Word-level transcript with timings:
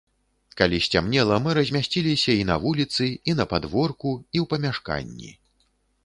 Калі 0.59 0.77
сцямнела, 0.85 1.35
мы 1.47 1.51
размясціліся 1.57 2.31
і 2.41 2.47
на 2.51 2.55
вуліцы, 2.63 3.09
і 3.33 3.35
на 3.41 3.45
падворку, 3.51 4.13
і 4.23 4.37
ў 4.43 4.45
памяшканні. 4.55 5.29